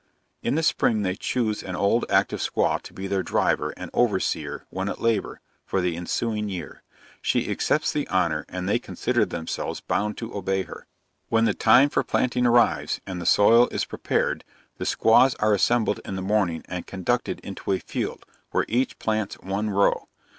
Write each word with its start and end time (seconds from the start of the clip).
In 0.41 0.55
the 0.55 0.63
spring 0.63 1.03
they 1.03 1.15
choose 1.15 1.61
an 1.61 1.75
old 1.75 2.05
active 2.09 2.39
squaw 2.39 2.81
to 2.81 2.91
be 2.91 3.05
their 3.05 3.21
driver 3.21 3.71
and 3.77 3.91
overseer 3.93 4.65
when 4.71 4.89
at 4.89 4.99
labor, 4.99 5.41
for 5.63 5.79
the 5.79 5.95
ensuing 5.95 6.49
year. 6.49 6.81
She 7.21 7.51
accepts 7.51 7.93
the 7.93 8.07
honor, 8.07 8.43
and 8.49 8.67
they 8.67 8.79
consider 8.79 9.25
themselves 9.25 9.79
bound 9.79 10.17
to 10.17 10.33
obey 10.35 10.63
her. 10.63 10.87
When 11.29 11.45
the 11.45 11.53
time 11.53 11.87
for 11.89 12.01
planting 12.01 12.47
arrives, 12.47 12.99
and 13.05 13.21
the 13.21 13.27
soil 13.27 13.67
is 13.71 13.85
prepared, 13.85 14.43
the 14.79 14.87
squaws 14.87 15.35
are 15.35 15.53
assembled 15.53 15.99
in 16.03 16.15
the 16.15 16.23
morning, 16.23 16.63
and 16.67 16.87
conducted 16.87 17.39
into 17.41 17.71
a 17.71 17.77
field, 17.77 18.25
where 18.49 18.65
each 18.67 18.97
plants 18.97 19.35
one 19.41 19.69
row. 19.69 20.07